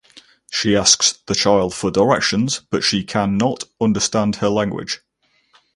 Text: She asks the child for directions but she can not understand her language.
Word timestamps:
She 0.49 0.75
asks 0.75 1.19
the 1.27 1.35
child 1.35 1.75
for 1.75 1.91
directions 1.91 2.61
but 2.71 2.83
she 2.83 3.03
can 3.03 3.37
not 3.37 3.65
understand 3.79 4.37
her 4.37 4.49
language. 4.49 5.01